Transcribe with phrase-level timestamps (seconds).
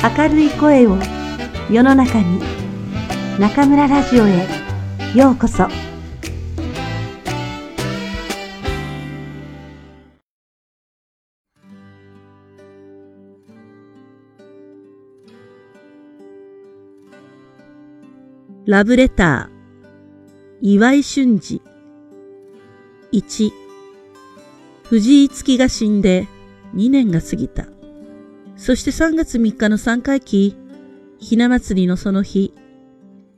[0.00, 0.96] 明るい声を
[1.68, 2.40] 世の中に
[3.40, 4.46] 中村ラジオへ
[5.12, 5.66] ようこそ。
[18.66, 19.58] ラブレター
[20.62, 21.60] 岩井俊二。
[23.12, 23.50] 1
[24.84, 26.28] 藤井月が死んで
[26.76, 27.77] 2年が過ぎた。
[28.58, 30.56] そして3月3日の三回忌、
[31.20, 32.52] ひな祭りのその日、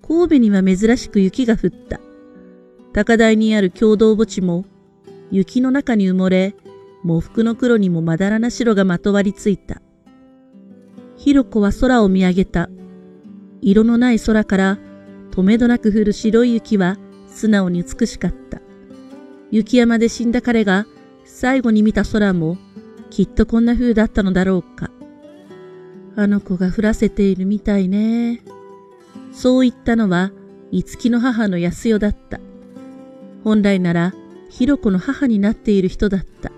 [0.02, 2.00] 神戸には珍しく雪が降った。
[2.94, 4.64] 高台にある共同墓地も、
[5.30, 6.56] 雪の中に埋もれ、
[7.04, 9.82] 喪服の黒にもまだらな白がまとわりついた。
[11.16, 12.70] ひろこは空を見上げた。
[13.60, 14.78] 色のない空から、
[15.30, 16.96] とめどなく降る白い雪は
[17.28, 18.62] 素直に美しかった。
[19.50, 20.86] 雪山で死んだ彼が
[21.26, 22.56] 最後に見た空も
[23.10, 24.90] きっとこんな風だったのだろうか。
[26.16, 28.42] あの子が降らせているみたいね。
[29.32, 30.32] そう言ったのは、
[30.70, 32.40] いつきの母の安代だった。
[33.44, 34.14] 本来なら、
[34.48, 36.52] ひろこの母になっている人だった。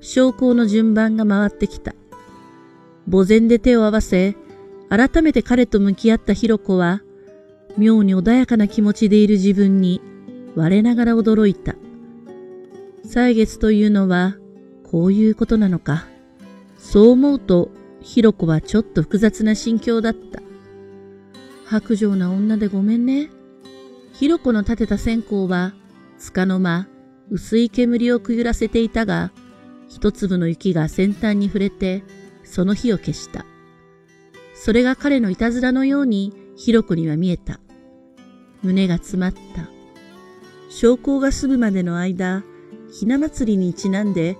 [0.00, 1.94] 昇降の順番が回ってきた。
[3.10, 4.36] 墓前で手を合わせ、
[4.88, 7.02] 改めて彼と向き合ったひろこは、
[7.76, 10.00] 妙に穏やかな気持ちでいる自分に、
[10.54, 11.74] 我ながら驚いた。
[13.04, 14.36] 歳月というのは、
[14.84, 16.06] こういうことなのか。
[16.78, 20.40] そう思うと、ひろこはちょっと複雑な心境だった。
[21.66, 23.30] 白状な女でごめんね。
[24.12, 25.74] ひろこの立てた線香は、
[26.18, 26.88] つかの間、
[27.30, 29.32] 薄い煙をくゆらせていたが、
[29.88, 32.02] 一粒の雪が先端に触れて、
[32.44, 33.44] その火を消した。
[34.54, 37.60] それが彼のいたずらのように、ひろこには見えた。
[38.62, 39.68] 胸が詰まった。
[40.70, 42.42] 昇降が済むまでの間、
[42.90, 44.36] ひな祭りにちなんで、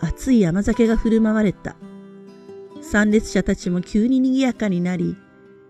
[0.00, 1.76] 熱い甘酒が振る舞われた。
[2.82, 5.16] 参列者たちも急に賑やかになり、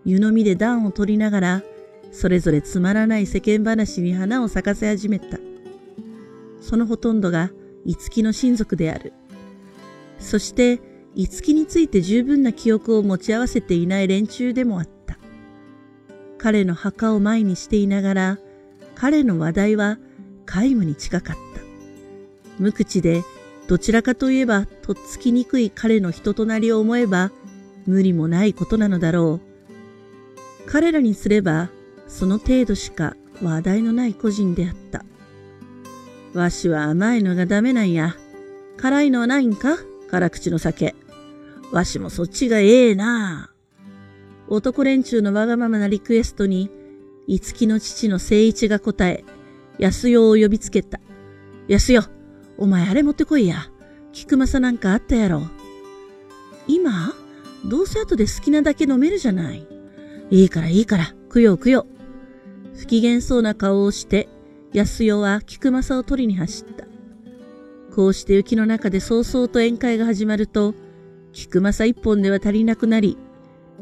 [0.05, 1.63] 湯飲みで暖を取りながら、
[2.11, 5.39] それぞれつまらない世間話に花を咲かせ始めた。
[6.61, 7.51] そのほとんどが、
[7.85, 9.13] 五木の親族である。
[10.19, 10.81] そして、
[11.15, 15.19] 五木について十分な記憶を持ち合わせていない連中でもあった。
[16.39, 18.39] 彼の墓を前にしていながら、
[18.95, 19.99] 彼の話題は
[20.47, 21.43] 皆無に近かった。
[22.59, 23.23] 無口で
[23.69, 27.31] どちらかといえばとっつきにくい彼の人となりを思えば
[27.87, 29.41] 無理もないことなのだろ
[30.67, 30.71] う。
[30.71, 31.71] 彼らにすれば
[32.09, 35.05] その程度しか話題のない個人であった。
[36.35, 38.17] わしは甘いのがダメなんや。
[38.77, 39.79] 辛いのはないんか？
[40.11, 40.95] 辛口の酒。
[41.73, 43.51] わしもそっちがええな
[44.49, 46.71] 男連中のわがままなリクエストに、
[47.27, 49.25] 五木の父の聖一が答え、
[49.79, 51.01] 安代を呼びつけた。
[51.69, 52.09] 安代、
[52.63, 53.67] お前あれ持ってこいや。
[54.13, 55.43] 菊正なんかあったやろ。
[56.69, 57.13] 今？
[57.67, 59.67] どうせ後で好きなだけ飲めるじゃない。
[60.31, 61.87] いいからいいから、供養供養。
[62.77, 64.29] 不機嫌そうな顔をして、
[64.73, 66.87] 安代は菊正を取りに走った。
[67.97, 70.77] こうして雪の中で早々と宴会が始まると、
[71.33, 73.19] 菊正一本では足りなくなり、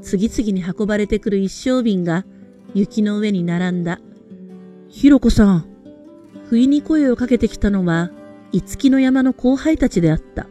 [0.01, 2.25] 次々に運ばれてくる一升瓶が
[2.73, 4.01] 雪の上に並んだ。
[4.89, 5.67] ひろこさん。
[6.49, 8.11] 不意に声をかけてきたのは、
[8.53, 10.47] 五木の山の後輩たちであった。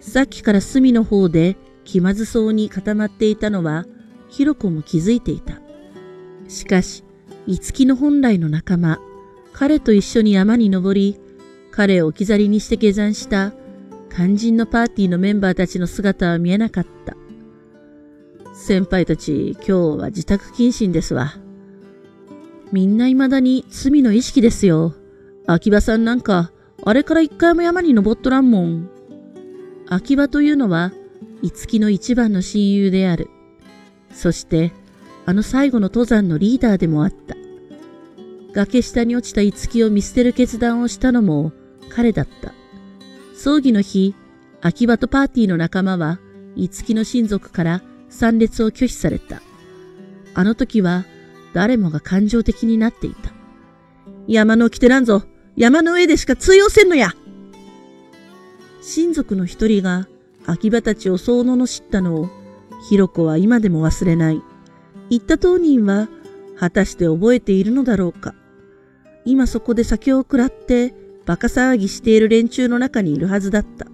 [0.00, 3.86] さっきから隅の方で気まずそうに固まっていたのは、
[4.28, 5.60] ひろこも気づいていた。
[6.48, 7.04] しかし、
[7.46, 9.00] 五木の本来の仲間、
[9.52, 11.18] 彼と一緒に山に登り、
[11.70, 13.52] 彼を置き去りにして下山した
[14.14, 17.16] 肝心のパーティーのメンバーたちの姿は見えなかった。
[18.54, 21.34] 先輩たち、今日は自宅謹慎ですわ。
[22.70, 24.94] みんな未だに罪の意識ですよ。
[25.46, 26.52] 秋葉さんなんか
[26.86, 28.90] あれから一回も山に登っとらんもん。
[29.88, 30.92] 秋葉というのは、
[31.42, 33.30] 五木の一番の親友である。
[34.10, 34.72] そして、
[35.26, 37.36] あの最後の登山のリーダーでもあった。
[38.52, 41.52] 崖下に落ちた五木を見捨てる決断をしたのも
[41.88, 42.52] 彼だった。
[43.34, 44.14] 葬儀の日、
[44.60, 46.18] 秋葉とパーティーの仲間は、
[46.54, 49.40] 五木の親族から参列を拒否された。
[50.34, 51.04] あの時は、
[51.54, 53.32] 誰もが感情的になっていた。
[54.26, 55.22] 山の来てらんぞ
[55.56, 57.14] 山の上でしか通用せんのや
[58.82, 60.08] 親族の一人が
[60.46, 62.28] 秋葉たちをそう罵ったのを、
[62.88, 64.42] ひろこは今でも忘れない。
[65.10, 66.08] 言った当人は、
[66.56, 68.34] 果たして覚えているのだろうか。
[69.24, 73.86] 今そこで酒を食らって、馬鹿騒ぎしている連中の中にいるはずだった。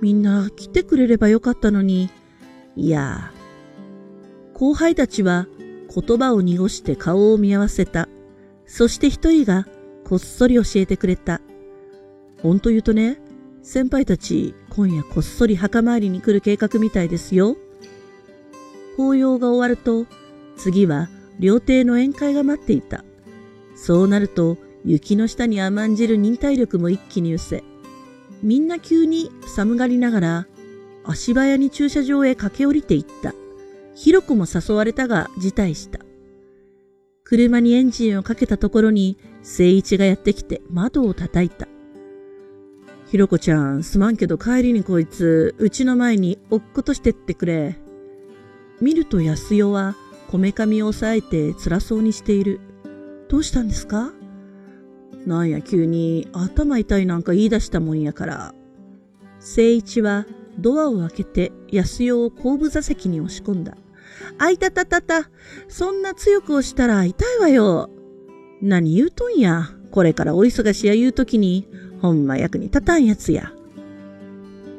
[0.00, 2.10] みんな来てくれればよかったのに、
[2.76, 3.32] いや、
[4.54, 5.48] 後輩たちは
[5.92, 8.08] 言葉を濁して顔を見合わせた。
[8.66, 9.66] そして一人が
[10.08, 11.42] こっそり教えてくれた。
[12.42, 13.20] ほんと言うとね、
[13.62, 17.56] 先輩たち今夜こっそり墓参りに来る計画みたいですよ。
[18.96, 20.06] 法要が終わると、
[20.56, 23.04] 次は料亭の宴会が待っていた。
[23.76, 27.64] そうなると、雪の下に甘んじる忍耐力も一気に失せ、
[28.42, 30.46] みんな急に寒がりながら、
[31.04, 33.34] 足早に駐車場へ駆け下りていった。
[33.94, 36.07] ひろこも誘われたが辞退した。
[37.28, 41.68] 車にエンジンをかけたところに、聖一がやってきて窓を叩いた。
[43.10, 47.76] ひろこちゃん、すまんけど帰りにこいつ、うちの前に落っことしてってくれ。
[48.80, 49.94] 見ると安代は、
[50.30, 52.60] こめかみを押さえて辛そうにしている。
[53.28, 54.10] どうしたんですか？
[55.26, 58.54] なんや急に頭痛いなんか言い出したもんやから。
[59.38, 60.24] 聖一は
[60.58, 63.76] ドアを開けて安代を後部座席に押し込んだ。
[64.38, 65.30] あいたたたた。
[65.68, 67.90] そんな強く押したら痛いわよ。
[68.60, 69.70] 何言うとんや。
[69.90, 71.68] これからお忙しや言うときに、
[72.00, 73.52] ほんま役に立たんやつや。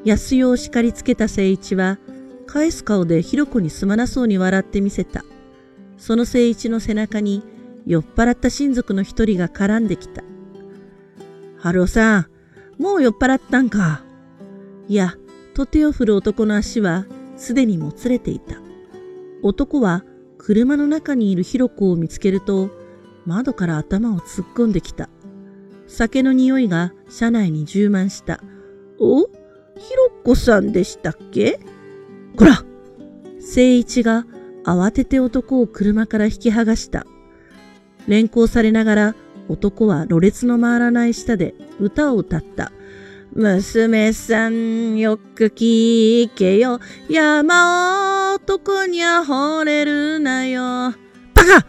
[0.05, 1.97] 安代を叱りつけた聖一は、
[2.45, 5.23] 返す顔でひろこにすまなそうに笑ってみせた。
[5.97, 7.43] その聖一の背中に、
[7.85, 10.23] 酔っ払った親族の一人が絡んできた。
[11.57, 12.27] 春尾さん、
[12.81, 14.03] もう酔っ払ったんか。
[14.87, 15.15] いや、
[15.53, 17.05] と手を振る男の足は、
[17.35, 18.68] すでにもつれていた。
[19.41, 20.03] 男は
[20.37, 22.69] 車の中にいるひろこを見つけると、
[23.25, 25.09] 窓から頭を突っ込んできた。
[25.87, 28.41] 酒の匂いが車内に充満した。
[28.99, 29.23] お？
[29.23, 31.59] ひろこさんでしたっけ？
[32.35, 32.63] こら
[33.39, 34.25] 聖一が
[34.65, 37.05] 慌てて男を車から引き剥がした。
[38.07, 39.15] 連行されながら
[39.47, 42.71] 男はろれつの回らない舌で歌を歌った。
[43.33, 46.79] 娘さんよく聞けよ。
[47.09, 50.61] 山男にゃ惚れるなよ。
[51.35, 51.65] バカ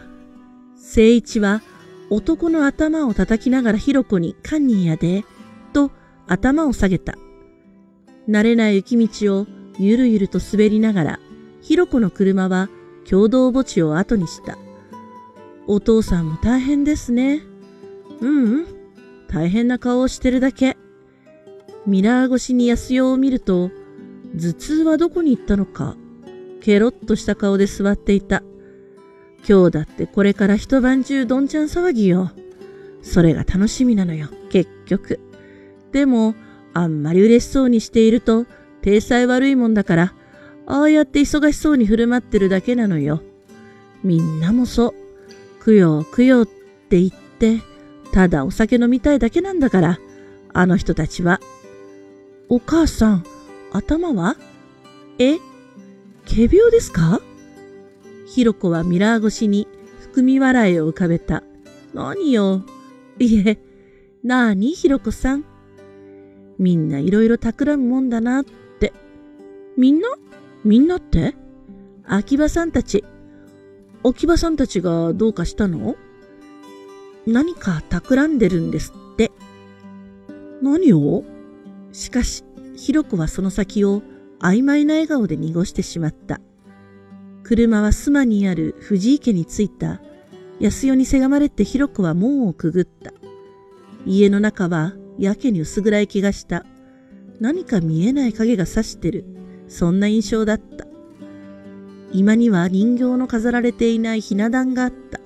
[0.75, 1.61] 聖一は
[2.09, 5.23] 男の頭を叩きながらひろこに堪忍やで、
[5.71, 5.91] と
[6.27, 7.15] 頭を下げた。
[8.27, 9.47] 慣れない雪道を
[9.79, 11.19] ゆるゆると滑りながら、
[11.61, 12.69] ひろこの車は
[13.07, 14.57] 共同墓地を後にした。
[15.67, 17.43] お父さんも大変ですね。
[18.19, 18.65] ううん、
[19.27, 20.75] 大変な顔をしてるだけ。
[21.85, 23.71] ミラー越しに安代を見ると、
[24.35, 25.95] 頭痛はどこに行ったのか、
[26.61, 28.43] ケロッとした顔で座っていた。
[29.47, 32.31] 今日だってこれから一晩中どんちゃん騒ぎよ。
[33.01, 35.19] それが楽しみなのよ、結局。
[35.91, 36.35] でも、
[36.73, 38.45] あんまり嬉しそうにしていると、
[38.81, 40.13] 体裁悪いもんだから、
[40.67, 43.21] ああやって忙しそうに振る舞ってるだけなのよ。
[44.03, 44.93] みんなもそ
[45.59, 45.63] う。
[45.63, 47.59] くよくよって言って、
[48.13, 49.99] ただお酒飲みたいだけなんだから、
[50.53, 51.41] あの人たちは。
[52.53, 53.23] お母さん、
[53.71, 54.35] 頭は？
[55.19, 55.37] え？
[56.27, 57.21] 仮病ですか？
[58.27, 59.69] ひろこはミラー越しに
[60.01, 61.43] 含み笑いを浮かべた。
[61.93, 62.65] 何よ？
[63.19, 63.57] いえ、
[64.21, 65.45] なあにひろこさん。
[66.59, 68.43] みんないろいろ企むもんだなっ
[68.81, 68.91] て。
[69.77, 70.09] みんな？
[70.65, 71.35] みんなって？
[72.05, 73.05] 秋葉さんたち。
[74.03, 75.95] 秋葉さんたちがどうかしたの？
[77.25, 79.31] 何か企んでるんですって。
[80.61, 81.23] 何を
[81.91, 82.43] しかし、
[82.75, 84.01] ひろこはその先を
[84.39, 86.39] 曖昧な笑顔で濁してしまった。
[87.43, 90.01] 車は須磨にある藤井家に着いた。
[90.59, 93.11] 安代にせがまれてひろこは門をくぐった。
[94.05, 96.65] 家の中はやけに薄暗い気がした。
[97.39, 99.25] 何か見えない影が差してる。
[99.67, 100.85] そんな印象だった。
[102.13, 105.19] 今には人形の飾られていないひな壇があった。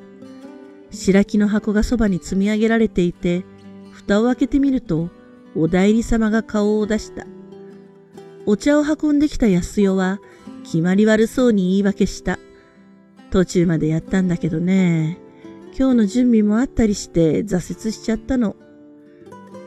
[0.91, 3.43] 白木の箱がそばに積み上げられていて、
[3.91, 5.09] 蓋を開けてみると、
[5.55, 7.25] お代理様が顔を出した。
[8.45, 10.19] お茶を運んできた安代は、
[10.63, 12.39] 決まり悪そうに言い訳した。
[13.31, 15.17] 途中までやったんだけどね。
[15.77, 18.55] 今日の準備もあったりして挫折しちゃったの。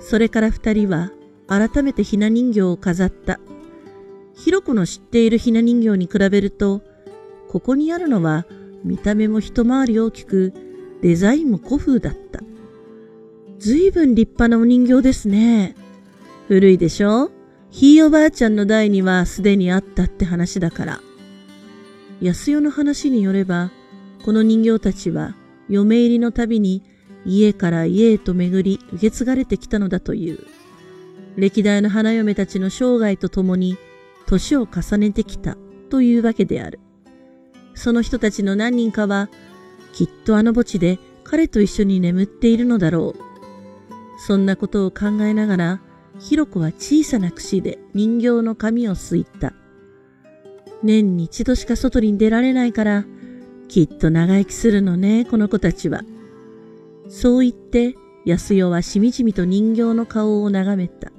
[0.00, 1.10] それから二人は
[1.46, 3.40] 改めてひな人形を飾った。
[4.34, 6.82] ひろこの知っているひな人形に比べると、
[7.48, 8.46] ここにあるのは
[8.84, 10.52] 見た目も一回り大きく、
[11.02, 12.40] デザインも古風だった。
[13.58, 15.74] ずいぶん立派なお人形ですね。
[16.46, 17.32] 古いでしょ？
[17.70, 21.00] ひいおばあちゃんの代にはすでにあったって話だから。
[22.20, 23.72] 安代の話によれば、
[24.24, 25.34] この人形たちは
[25.68, 26.84] 嫁入りのたびに
[27.26, 30.38] 家から家へと巡り受け継がれてきたのだという。
[31.36, 33.76] 歴代の花嫁たちの生涯とともに
[34.26, 35.56] 年を重ねてきた
[35.90, 36.78] というわけである。
[37.74, 39.28] その人たちの何人かは、
[39.92, 43.27] きっとあの墓地で彼と一緒に眠っているのだろう。
[44.26, 45.80] そんなことを考えながら、
[46.18, 49.54] ひろこは小さな櫛で人形の髪をすいた。
[50.82, 53.04] 年に一度しか外に出られないから、
[53.68, 56.02] きっと長生きするのね、この子たちは。
[57.08, 57.94] そう言って、
[58.24, 61.10] 安代はしみじみと人形の顔を眺めた。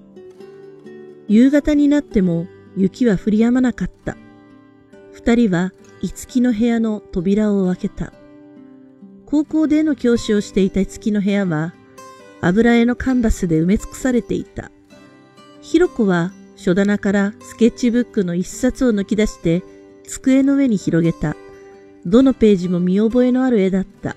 [1.28, 4.18] 夕方になっても雪は降り止まなかった。
[5.14, 8.14] 二人は五木の部屋の扉を開けた。
[9.26, 11.74] 高校での教師をしていた五木の部屋は、
[12.42, 14.72] 油絵のカンバスで埋め尽くされていた。
[15.62, 19.64] ひろこは書棚からスケッチブックの一冊を抜き出して
[20.04, 21.36] 机の上に広げた。
[22.06, 24.16] どのページも見覚えのある絵だった。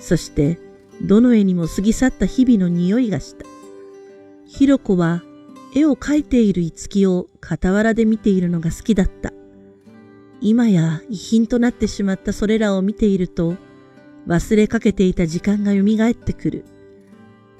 [0.00, 0.58] そして、
[1.02, 3.46] どの絵にも過ぎ去った日々の匂いがした。
[4.46, 5.22] ひろこは
[5.74, 9.32] 絵を描いている五木を傍らで見ているのが好きだった。
[10.40, 13.56] 今や遺品となってしまったそれらを見ていると、
[14.26, 16.64] 忘れかけていた時間が蘇ってくる。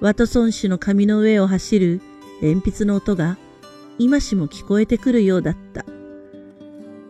[0.01, 2.01] ワトソン氏の紙の上を走る
[2.41, 3.37] 鉛筆の音が
[3.99, 5.85] 今しも聞こえてくるようだった。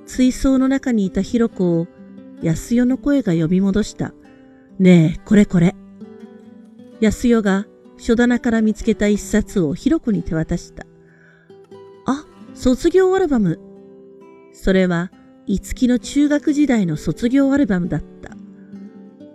[0.06, 1.86] 水槽の中にいたひろこを
[2.42, 4.14] 安代の声が呼び戻した。
[4.78, 5.74] ねえ、これこれ。
[7.00, 7.66] 安代が
[7.98, 10.86] 書棚から見つけた一冊をひろこに手渡した。
[12.06, 13.60] あ、卒業アルバム。
[14.54, 15.12] それは、
[15.46, 18.34] 五木の中学時代の卒業アルバムだった。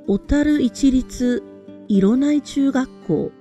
[0.07, 1.43] 小樽一律
[1.87, 3.31] 色内中学校。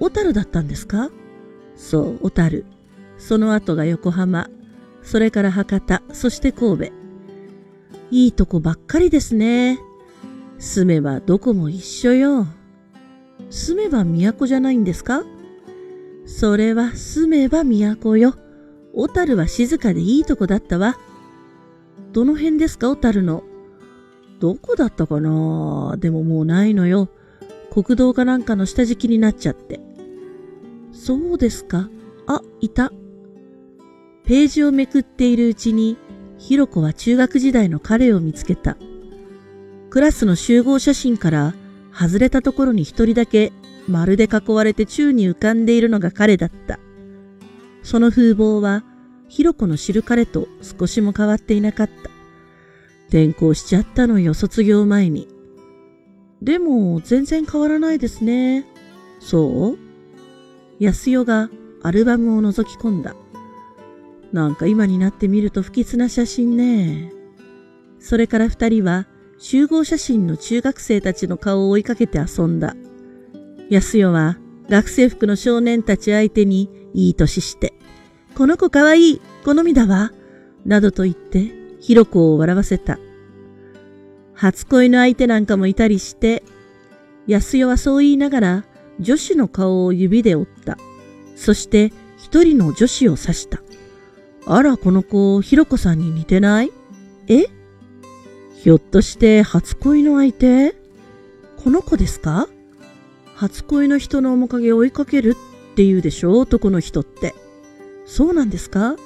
[0.00, 1.10] 小樽だったんですか？
[1.76, 2.64] そう、小樽。
[3.18, 4.48] その後が横浜。
[5.02, 6.92] それから博多、そして神戸。
[8.10, 9.78] いいとこばっかりですね。
[10.58, 12.46] 住めばどこも一緒よ。
[13.50, 15.22] 住めば都じゃないんですか？
[16.26, 18.34] それは住めば都よ。
[18.94, 20.96] 小樽は静かでいいとこだったわ。
[22.12, 22.90] どの辺ですか？
[22.90, 23.44] 小樽の。
[24.40, 25.96] どこだったかな？
[25.98, 27.08] でももうないのよ。
[27.70, 29.80] 国道かなんかの下敷きになっちゃって。
[31.02, 31.88] そうですか？
[32.26, 32.92] あ、いた。
[34.22, 35.96] ページをめくっているうちに、
[36.36, 38.76] ひろこは中学時代の彼を見つけた。
[39.88, 41.54] クラスの集合写真から
[41.90, 43.50] 外れたところに一人だけ
[43.88, 46.78] まるで囲われて宙に浮かんでいるのが彼だった。
[47.82, 48.84] その風貌は、
[49.26, 52.10] ひろこの知る彼と少しも変わっていなかった。
[53.08, 55.28] 転校しちゃったのよ、卒業前に。
[56.42, 58.66] でも、全然変わらないですね。
[59.18, 59.89] そう？
[60.80, 61.50] 安代が
[61.82, 63.14] アルバムを覗き込んだ。
[64.32, 67.12] なんか今になってみると不吉な写真ね。
[67.98, 69.06] それから二人は
[69.38, 72.74] 集合写真の中学生たちの顔を追いかけて遊んだ。
[73.68, 74.38] 安代は
[74.70, 77.74] 学生服の少年たち相手にいい年して、
[78.34, 80.12] この子かわいい、好みだわ、
[80.64, 82.98] などと言って、ひろこを笑わせた。
[84.34, 86.42] 初恋の相手なんかもいたりして、
[87.26, 88.64] 安代はそう言いながら
[89.00, 90.78] 女子の顔を指で折った。
[91.34, 93.62] そして一人の女子を指した。
[94.46, 96.70] あら、この子、ひろこさんに似てない？
[97.28, 97.46] え？
[98.56, 100.76] ひょっとして初恋の相手？
[101.64, 102.48] この子ですか？
[103.34, 107.34] 初恋の人の面影を追いかけるって言うでしょ男の人って。
[108.06, 108.96] そうなんですか？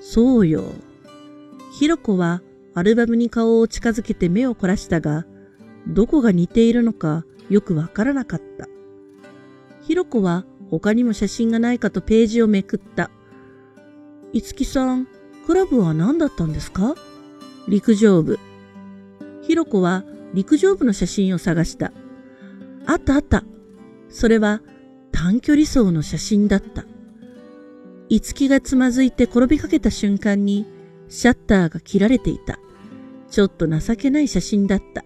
[0.00, 0.64] そうよ。
[1.72, 2.42] ひろこは
[2.74, 5.24] アルバムに顔を近づけて目を凝らしたが、
[5.88, 8.68] どこが似ているのかよくわからなかった。
[9.82, 13.10] ひろこは他にも写真がないかとページをめくった。
[14.32, 15.08] いつきさん、
[15.46, 16.94] クラブは何だったんですか？
[17.68, 18.38] 陸上部。
[19.42, 21.92] ひろこは陸上部の写真を探した。
[22.86, 23.44] あったあった。
[24.08, 24.60] それは
[25.12, 26.84] 短距離走の写真だった。
[28.08, 30.66] いつきがつまずいて転びかけた瞬間に
[31.08, 32.58] シャッターが切られていた。
[33.30, 35.04] ちょっと情けない写真だった。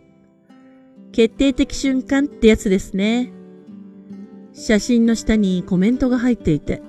[1.13, 3.34] 決定的瞬間ってやつですね。
[4.55, 6.81] 写真の下にコメントが入っていて、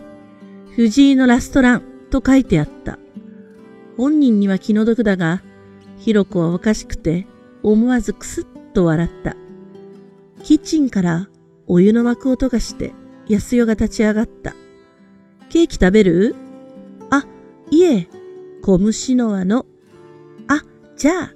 [0.76, 3.00] 藤井のラストランと書いてあった。
[3.98, 5.42] 本人には気の毒だが、
[5.98, 7.26] ひろこはおかしくて
[7.64, 9.36] 思わずくすっと笑った。
[10.44, 11.28] キッチンから
[11.66, 12.94] お湯の沸く音がして
[13.28, 14.54] 安代が立ち上がった。
[15.50, 16.36] ケーキ食べる？
[17.10, 17.26] あ、
[17.72, 18.08] いえ、
[18.62, 19.66] 小虫の輪の。
[20.48, 20.62] あ、
[20.98, 21.34] じゃあ。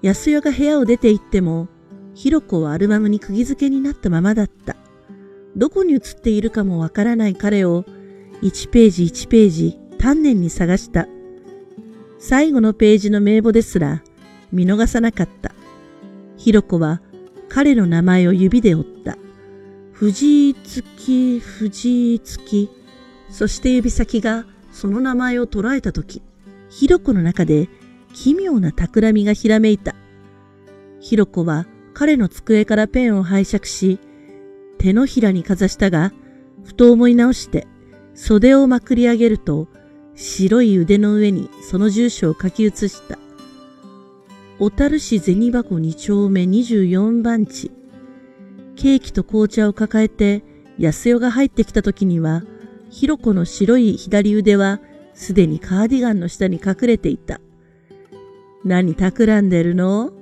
[0.00, 1.68] 安代が部屋を出て行っても、
[2.14, 4.76] ひろこはアルバムに釘付けになったままだった。
[5.56, 7.84] どこに写っているかもわからない彼を
[8.42, 11.06] 1ページ1ページ丹念に探した。
[12.18, 14.02] 最後のページの名簿ですら
[14.50, 15.52] 見逃さなかった。
[16.36, 17.00] ひろこは
[17.48, 19.18] 彼の名前を指で折った。
[19.92, 22.70] 藤井月、藤井月。
[23.30, 26.22] そして指先がその名前を捉えたとき、
[26.70, 27.68] ひろこの中で
[28.12, 29.94] 奇妙な企みがひらめいた。
[31.00, 33.98] ひろこは彼の机からペンを拝借し、
[34.82, 36.12] 手のひらにかざしたが、
[36.64, 37.68] ふと思い直して、
[38.14, 39.68] 袖をまくり上げると、
[40.16, 43.16] 白い腕の上にその住所を書き写した。
[44.58, 47.70] 小樽市銭箱2丁目24番地。
[48.74, 50.42] ケーキと紅茶を抱えて
[50.78, 52.42] 安代が入ってきた時には、
[52.90, 54.80] ひろこの白い左腕は
[55.14, 57.40] すでにカーディガンの下に隠れていた。
[58.64, 60.12] 何企んでるの？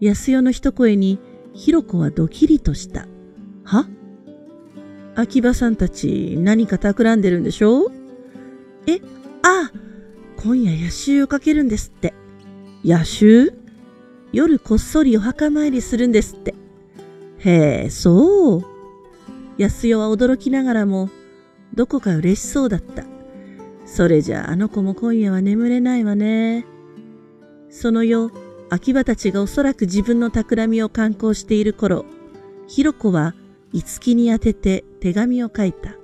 [0.00, 1.18] 安代の一声に、
[1.54, 3.08] ひろこはドキリとした。
[3.68, 3.86] は？
[5.14, 7.90] 秋葉さんたち何か企んでるんでしょ？
[8.86, 9.00] え、
[9.42, 9.72] ああ、
[10.42, 12.14] 今夜夜襲をかけるんですって。
[12.82, 13.52] 夜襲？
[14.32, 16.54] 夜こっそりお墓参りするんですって。
[17.38, 18.64] へえ、そう。
[19.58, 21.10] 安代は驚きながらも、
[21.74, 23.04] どこか嬉しそうだった。
[23.84, 26.64] それじゃああの子も今夜は眠れないわね。
[27.70, 28.32] その夜、
[28.70, 32.04] 秋葉たちがおそらく自分の企みを観光している頃、
[32.66, 33.34] ひろこは
[33.72, 35.94] 五木に宛てて手紙を書いた。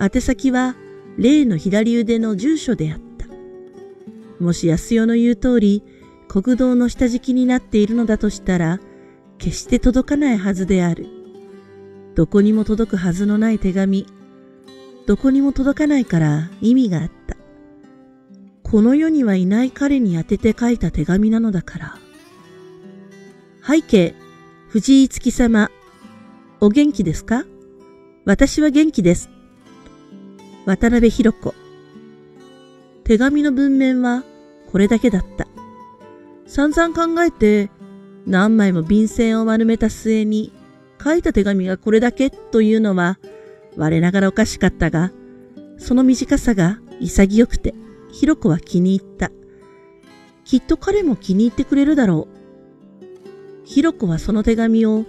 [0.00, 0.76] 宛先は
[1.18, 3.26] 例の左腕の住所であった。
[4.42, 5.82] もし安代の言う通り、
[6.28, 8.80] 国道の下敷きになっているのだとしたら、
[9.38, 11.06] 決して届かないはずである。
[12.14, 14.06] どこにも届くはずのない手紙。
[15.06, 17.36] どこにも届かないから意味があった。
[18.62, 21.98] この世にはいない彼に宛てて書いた手紙なのだから。
[23.66, 24.14] 背景、
[24.68, 25.70] 藤井月様。
[26.58, 27.44] お元気ですか？
[28.24, 29.28] 私は元気です。
[30.64, 31.54] 渡辺博子。
[33.04, 34.24] 手紙の文面は
[34.72, 35.46] これだけだった。
[36.46, 37.68] 散々考えて
[38.26, 40.50] 何枚も便箋を丸めた末に
[41.02, 43.18] 書いた手紙がこれだけというのは
[43.76, 45.12] 我ながらおかしかったが、
[45.76, 47.74] その短さが潔くて、
[48.10, 49.30] ひろこは気に入った。
[50.46, 53.66] きっと彼も気に入ってくれるだろう。
[53.66, 55.04] ひろこはその手紙を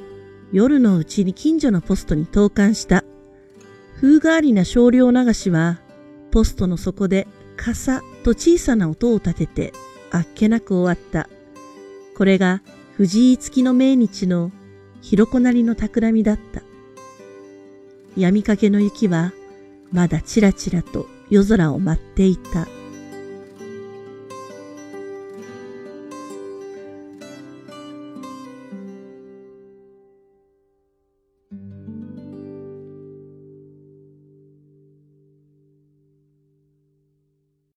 [0.51, 3.03] 夜のうちに近所のポストに投函した。
[3.97, 5.79] 風変わりな少量流しは、
[6.31, 9.73] ポストの底でカサと小さな音を立てて、
[10.11, 11.29] あっけなく終わった。
[12.15, 12.61] これが
[12.93, 14.51] 藤井月の命日の
[15.01, 16.61] ひろこなりの企みだった。
[18.15, 19.33] 闇かけの雪は
[19.91, 22.67] まだちらちらと夜空を舞っていた。